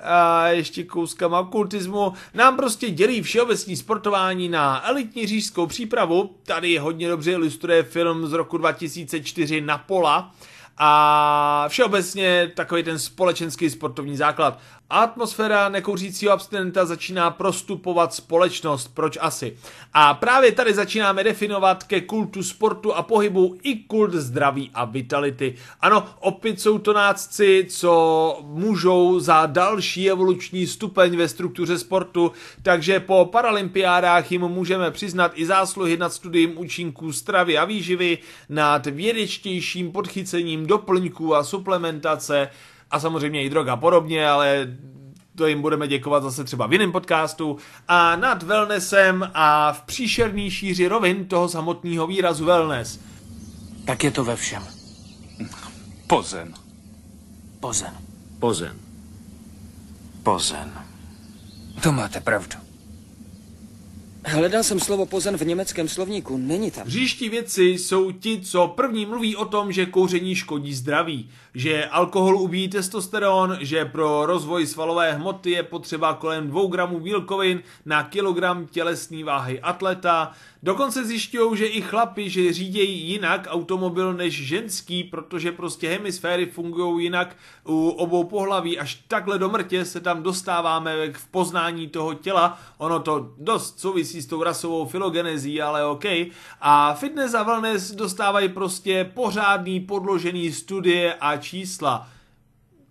[0.00, 7.08] a ještě kouskama okultismu, nám prostě dělí všeobecní sportování na elitní řížskou přípravu, tady hodně
[7.08, 10.34] dobře ilustruje film z roku 2004 Napola,
[10.78, 14.58] a všeobecně takový ten společenský sportovní základ.
[14.90, 19.56] Atmosféra nekouřícího abstinenta začíná prostupovat společnost, proč asi.
[19.92, 25.54] A právě tady začínáme definovat ke kultu sportu a pohybu i kult zdraví a vitality.
[25.80, 33.00] Ano, opět jsou to nácci, co můžou za další evoluční stupeň ve struktuře sportu, takže
[33.00, 38.18] po paralympiádách jim můžeme přiznat i zásluhy nad studiem účinků stravy a výživy,
[38.48, 42.50] nad vědečtějším podchycením doplňků a suplementace,
[42.90, 44.66] a samozřejmě i droga podobně, ale
[45.36, 47.56] to jim budeme děkovat zase třeba v jiném podcastu,
[47.88, 53.00] a nad wellnessem a v příšerný šíři rovin toho samotného výrazu wellness.
[53.84, 54.62] Tak je to ve všem.
[56.06, 56.54] pozen.
[57.60, 57.92] Pozen.
[58.38, 58.76] Pozen.
[60.22, 60.72] Pozen.
[61.82, 62.65] to máte pravdu.
[64.28, 66.88] Hledal jsem slovo pozan v německém slovníku, není tam.
[66.88, 72.36] Říští věci jsou ti, co první mluví o tom, že kouření škodí zdraví, že alkohol
[72.36, 78.66] ubíjí testosteron, že pro rozvoj svalové hmoty je potřeba kolem 2 gramů bílkovin na kilogram
[78.66, 80.32] tělesné váhy atleta,
[80.62, 87.04] Dokonce zjišťují, že i chlapi, že řídějí jinak automobil než ženský, protože prostě hemisféry fungují
[87.04, 88.78] jinak u obou pohlaví.
[88.78, 92.60] Až takhle do mrtě se tam dostáváme v poznání toho těla.
[92.78, 96.04] Ono to dost souvisí s tou rasovou filogenezí, ale OK.
[96.60, 102.08] A fitness a wellness dostávají prostě pořádný podložený studie a čísla.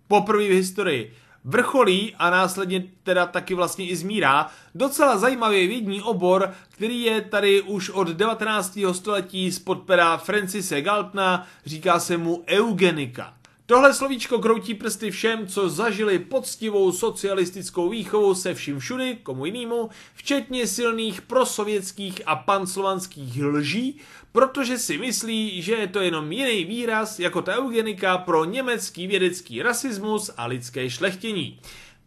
[0.08, 1.14] Poprvé v historii
[1.46, 7.62] vrcholí a následně teda taky vlastně i zmírá docela zajímavý vědní obor, který je tady
[7.62, 8.78] už od 19.
[8.92, 13.34] století spod pera Francise Galtna, říká se mu eugenika.
[13.68, 19.90] Tohle slovíčko kroutí prsty všem, co zažili poctivou socialistickou výchovu se vším všudy, komu jinému,
[20.14, 24.00] včetně silných prosovětských a panslovanských lží,
[24.32, 29.62] protože si myslí, že je to jenom jiný výraz jako ta eugenika pro německý vědecký
[29.62, 31.60] rasismus a lidské šlechtění.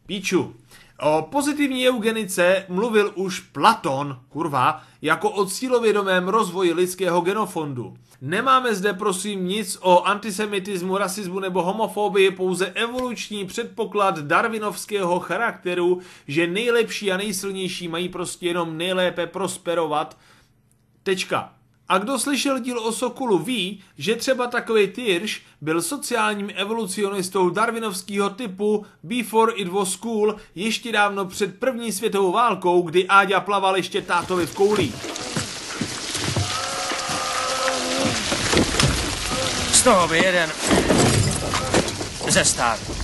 [0.06, 0.56] Píču,
[1.02, 7.98] O pozitivní eugenice mluvil už Platon, kurva, jako o cílovědomém rozvoji lidského genofondu.
[8.22, 16.48] Nemáme zde prosím nic o antisemitismu, rasismu nebo homofobii, pouze evoluční předpoklad darwinovského charakteru, že
[16.48, 20.18] nejlepší a nejsilnější mají prostě jenom nejlépe prosperovat.
[21.04, 21.59] Tečka.
[21.90, 28.30] A kdo slyšel díl o Sokulu ví, že třeba takový Tyrš byl sociálním evolucionistou darwinovského
[28.30, 34.02] typu before it was cool ještě dávno před první světovou válkou, kdy Áďa plaval ještě
[34.02, 34.94] tátovi v koulí.
[39.72, 40.50] Z toho by jeden
[42.30, 42.96] ze státu.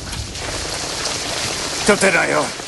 [1.85, 2.64] To teda jo.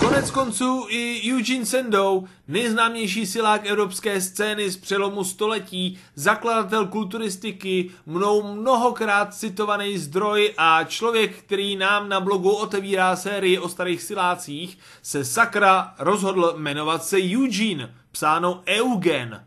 [0.00, 8.54] Konec konců i Eugene Sendou, nejznámější silák evropské scény z přelomu století, zakladatel kulturistiky, mnou
[8.54, 15.24] mnohokrát citovaný zdroj a člověk, který nám na blogu otevírá sérii o starých silácích, se
[15.24, 19.44] sakra rozhodl jmenovat se Eugene, psáno Eugen.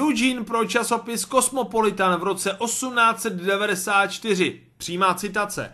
[0.00, 4.60] Eugene pro časopis Cosmopolitan v roce 1894.
[4.76, 5.72] Přímá citace.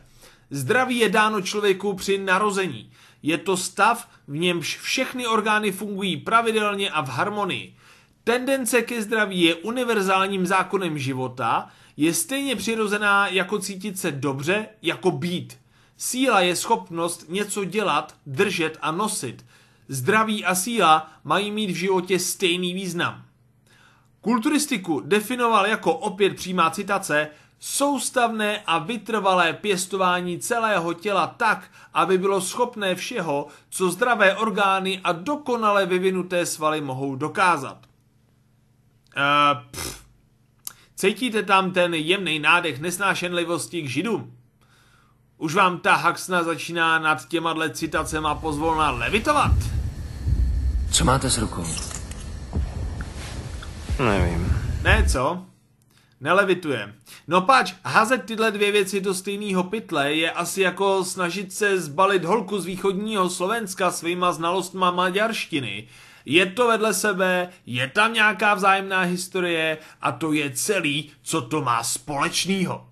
[0.51, 2.91] Zdraví je dáno člověku při narození.
[3.27, 7.77] Je to stav, v němž všechny orgány fungují pravidelně a v harmonii.
[8.25, 15.11] Tendence ke zdraví je univerzálním zákonem života, je stejně přirozená jako cítit se dobře, jako
[15.11, 15.59] být.
[15.97, 19.45] Síla je schopnost něco dělat, držet a nosit.
[19.89, 23.25] Zdraví a síla mají mít v životě stejný význam.
[24.21, 32.41] Kulturistiku definoval jako opět přímá citace soustavné a vytrvalé pěstování celého těla tak, aby bylo
[32.41, 37.79] schopné všeho, co zdravé orgány a dokonale vyvinuté svaly mohou dokázat.
[39.17, 40.05] Uh, pff.
[40.97, 44.37] Cítíte tam ten jemný nádech nesnášenlivosti k židům?
[45.39, 49.53] Už vám ta haxna začíná nad těma citacema pozvolna levitovat?
[50.91, 51.67] Co máte s rukou?
[53.99, 54.57] Nevím.
[54.83, 55.47] Ne, co?
[56.25, 56.95] Nelevituje.
[57.29, 62.25] No pač, házet tyhle dvě věci do stejného pytle je asi jako snažit se zbalit
[62.25, 65.89] holku z východního Slovenska svýma znalostma maďarštiny.
[66.25, 71.63] Je to vedle sebe, je tam nějaká vzájemná historie a to je celý, co to
[71.63, 72.89] má společného.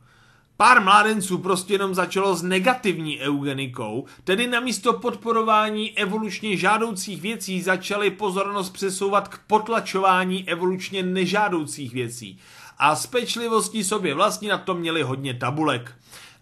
[0.56, 8.10] Pár mládenců prostě jenom začalo s negativní eugenikou, tedy namísto podporování evolučně žádoucích věcí začali
[8.10, 12.40] pozornost přesouvat k potlačování evolučně nežádoucích věcí
[12.82, 15.94] a s pečlivostí sobě vlastní na to měli hodně tabulek.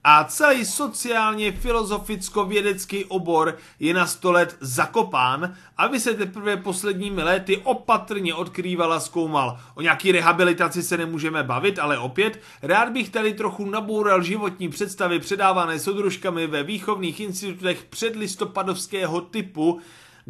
[0.05, 7.57] A celý sociálně filozoficko-vědecký obor je na sto let zakopán, aby se teprve posledními léty
[7.57, 9.59] opatrně odkrýval a zkoumal.
[9.75, 15.19] O nějaký rehabilitaci se nemůžeme bavit, ale opět rád bych tady trochu naboural životní představy
[15.19, 19.81] předávané soudružkami ve výchovných institutech předlistopadovského typu,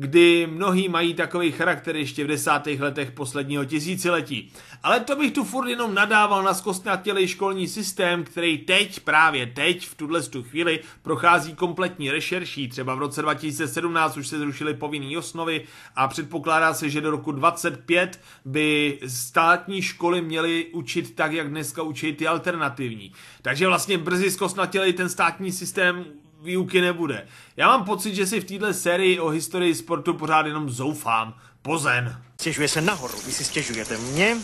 [0.01, 4.53] kdy mnohý mají takový charakter ještě v desátých letech posledního tisíciletí.
[4.83, 9.87] Ale to bych tu furt jenom nadával na zkostnatělej školní systém, který teď, právě teď,
[9.87, 12.69] v tuhle tu chvíli, prochází kompletní rešerší.
[12.69, 15.65] Třeba v roce 2017 už se zrušily povinné osnovy
[15.97, 21.83] a předpokládá se, že do roku 25 by státní školy měly učit tak, jak dneska
[21.83, 23.13] učí ty alternativní.
[23.43, 26.05] Takže vlastně brzy zkostnatělej ten státní systém
[26.43, 27.26] výuky nebude.
[27.57, 31.34] Já mám pocit, že si v této sérii o historii sportu pořád jenom zoufám.
[31.62, 32.22] Pozen.
[32.41, 34.36] Stěžuje se nahoru, vy si stěžujete mě,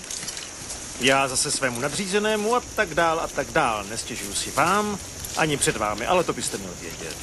[1.01, 3.85] já zase svému nadřízenému a tak dál a tak dál.
[3.85, 4.99] Nestěžuju si vám,
[5.37, 7.17] ani před vámi, ale to byste měl vědět.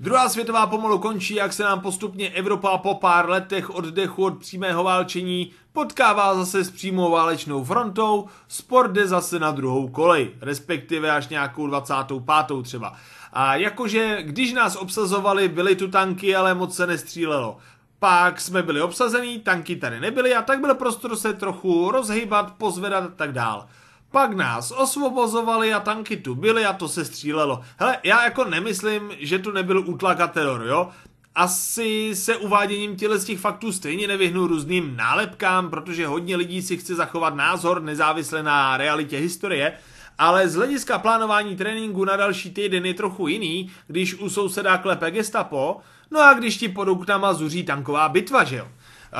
[0.00, 4.84] Druhá světová pomalu končí, jak se nám postupně Evropa po pár letech oddechu od přímého
[4.84, 11.28] válčení potkává zase s přímou válečnou frontou, sport jde zase na druhou kolej, respektive až
[11.28, 12.62] nějakou 25.
[12.62, 12.96] třeba.
[13.32, 17.58] A jakože, když nás obsazovali, byly tu tanky, ale moc se nestřílelo.
[17.98, 23.04] Pak jsme byli obsazení, tanky tady nebyly a tak byl prostor se trochu rozhýbat, pozvedat
[23.04, 23.66] a tak dál.
[24.10, 27.60] Pak nás osvobozovali a tanky tu byly a to se střílelo.
[27.78, 30.88] Hele, já jako nemyslím, že tu nebyl útlak a teror, jo?
[31.34, 36.76] Asi se uváděním těle z těch faktů stejně nevyhnu různým nálepkám, protože hodně lidí si
[36.76, 39.72] chce zachovat názor nezávisle na realitě historie,
[40.20, 45.10] ale z hlediska plánování tréninku na další týden je trochu jiný, když u souseda klepe
[45.10, 45.76] gestapo,
[46.10, 48.68] no a když ti pod oknama zuří tanková bitva, že jo?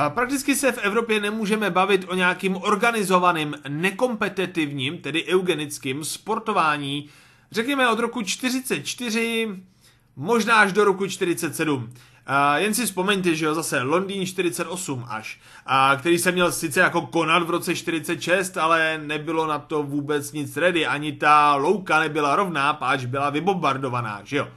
[0.09, 7.09] Prakticky se v Evropě nemůžeme bavit o nějakým organizovaným, nekompetitivním, tedy eugenickým sportování,
[7.51, 9.49] řekněme od roku 44,
[10.15, 11.93] možná až do roku 47.
[12.29, 16.79] Uh, jen si vzpomeňte, že jo, zase Londýn 48 až, uh, který se měl sice
[16.79, 21.99] jako konat v roce 46, ale nebylo na to vůbec nic ready, ani ta louka
[21.99, 24.47] nebyla rovná, páč byla vybombardovaná, že jo.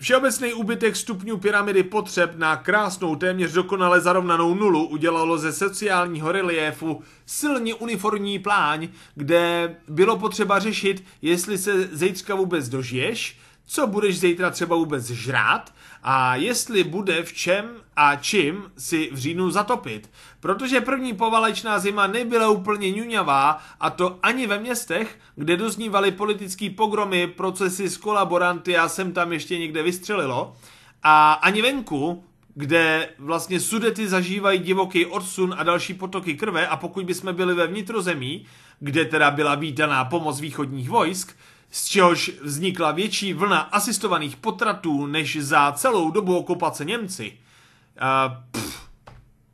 [0.00, 7.02] Všeobecný úbytek stupňů pyramidy potřeb na krásnou, téměř dokonale zarovnanou nulu udělalo ze sociálního reliéfu
[7.26, 13.38] silně uniformní pláň, kde bylo potřeba řešit, jestli se zítřka vůbec dožiješ,
[13.70, 19.18] co budeš zítra třeba vůbec žrát a jestli bude v čem a čím si v
[19.18, 20.10] říjnu zatopit.
[20.40, 26.70] Protože první povalečná zima nebyla úplně ňuňavá a to ani ve městech, kde doznívaly politický
[26.70, 30.56] pogromy, procesy s kolaboranty a sem tam ještě někde vystřelilo,
[31.02, 37.04] a ani venku, kde vlastně sudety zažívají divoký odsun a další potoky krve a pokud
[37.04, 38.46] bychom byli ve vnitrozemí,
[38.80, 41.36] kde teda byla vítaná pomoc východních vojsk,
[41.70, 47.32] z čehož vznikla větší vlna asistovaných potratů než za celou dobu okupace Němci.
[47.32, 48.88] Uh, pff,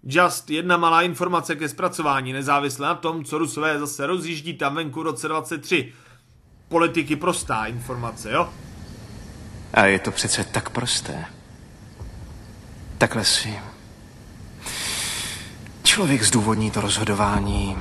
[0.04, 5.00] just jedna malá informace ke zpracování, nezávisle na tom, co Rusové zase rozjíždí tam venku
[5.00, 5.92] v roce 23.
[6.68, 8.48] Politiky prostá informace, jo?
[9.74, 11.24] A je to přece tak prosté.
[12.98, 13.58] Takhle si
[15.82, 17.76] člověk zdůvodní to rozhodování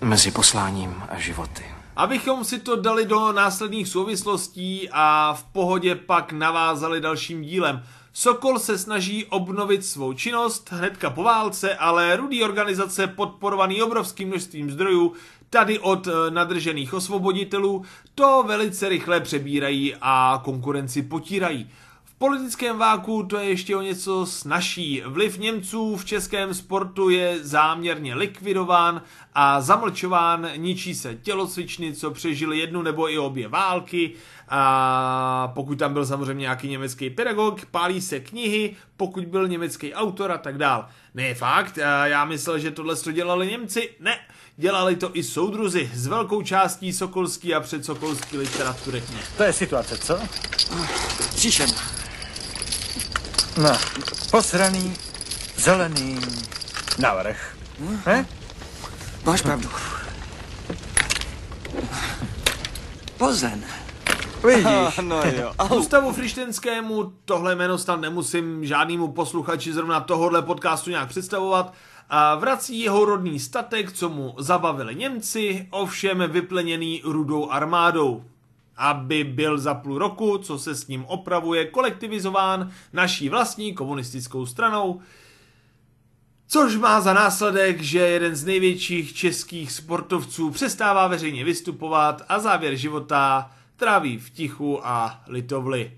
[0.00, 1.75] mezi posláním a životy.
[1.96, 7.82] Abychom si to dali do následných souvislostí a v pohodě pak navázali dalším dílem.
[8.12, 14.70] Sokol se snaží obnovit svou činnost hnedka po válce, ale rudý organizace podporovaný obrovským množstvím
[14.70, 15.12] zdrojů
[15.50, 17.84] tady od eh, nadržených osvoboditelů
[18.14, 21.70] to velice rychle přebírají a konkurenci potírají
[22.18, 25.02] politickém váku to je ještě o něco snažší.
[25.06, 29.02] Vliv Němců v českém sportu je záměrně likvidován
[29.34, 34.12] a zamlčován, ničí se tělocvičny, co přežili jednu nebo i obě války
[34.48, 40.32] a pokud tam byl samozřejmě nějaký německý pedagog, pálí se knihy, pokud byl německý autor
[40.32, 40.88] a tak dál.
[41.14, 44.18] Ne, fakt, já myslel, že tohle to dělali Němci, ne,
[44.56, 49.02] dělali to i soudruzi s velkou částí sokolský a předsokolský literatury.
[49.36, 50.18] To je situace, co?
[51.34, 51.70] Příšem.
[53.56, 53.72] No,
[54.30, 54.94] posraný,
[55.56, 56.20] zelený,
[56.98, 57.56] navrh.
[58.06, 58.26] Ne?
[59.24, 59.68] Máš pravdu.
[63.18, 63.64] Pozen.
[64.46, 64.96] Vidíš.
[65.08, 65.52] no jo.
[65.68, 71.72] Gustavu Frištenskému tohle jméno snad nemusím žádnému posluchači zrovna tohohle podcastu nějak představovat.
[72.08, 78.24] A vrací jeho rodný statek, co mu zabavili Němci, ovšem vypleněný rudou armádou
[78.76, 85.00] aby byl za půl roku, co se s ním opravuje, kolektivizován naší vlastní komunistickou stranou,
[86.48, 92.76] což má za následek, že jeden z největších českých sportovců přestává veřejně vystupovat a závěr
[92.76, 95.92] života tráví v tichu a litovli.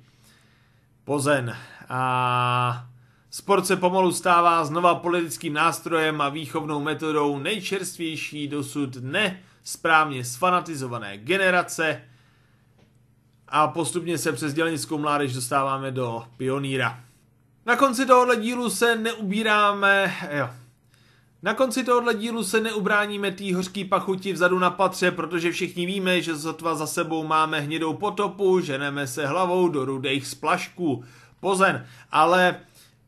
[1.04, 1.56] Pozen.
[1.88, 2.86] A
[3.30, 12.02] sport se pomalu stává znova politickým nástrojem a výchovnou metodou nejčerstvější dosud nesprávně sfanatizované generace,
[13.49, 17.01] a postupně se přes dělnickou mládež dostáváme do pioníra.
[17.66, 20.49] Na konci tohohle dílu se neubíráme, jo,
[21.42, 26.22] na konci tohohle dílu se neubráníme tý hořký pachuti vzadu na patře, protože všichni víme,
[26.22, 31.05] že zotva za sebou máme hnědou potopu, ženeme se hlavou do rudých splašků.
[31.40, 32.61] Pozen, ale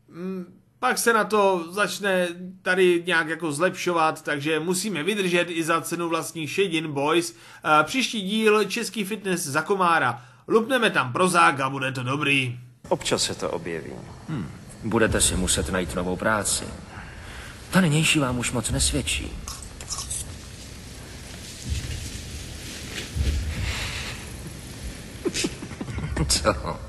[0.09, 2.27] mm, pak se na to začne
[2.61, 7.35] tady nějak jako zlepšovat, takže musíme vydržet i za cenu vlastních šedin, boys.
[7.83, 10.25] Příští díl Český fitness za komára.
[10.47, 12.59] Lupneme tam prozák a bude to dobrý.
[12.89, 13.91] Občas se to objeví.
[14.29, 14.49] Hmm.
[14.83, 16.65] Budete si muset najít novou práci.
[17.71, 19.31] Ta nynější vám už moc nesvědčí.
[26.27, 26.79] Co?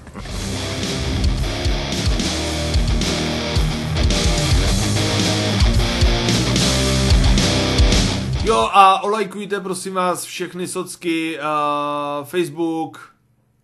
[8.44, 13.11] Jo a olajkujte prosím vás všechny socky, uh, Facebook,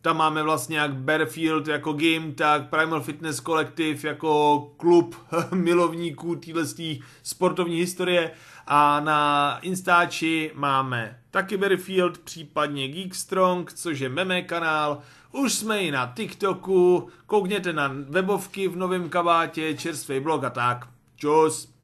[0.09, 5.16] tam máme vlastně jak Bearfield jako game, tak Primal Fitness Collective jako klub
[5.54, 6.64] milovníků téhle
[7.22, 8.30] sportovní historie
[8.66, 15.00] a na Instači máme taky Bearfield, případně Geekstrong, což je meme kanál,
[15.32, 20.88] už jsme i na TikToku, koukněte na webovky v novém kabátě, čerstvý blog a tak.
[21.16, 21.72] Čus!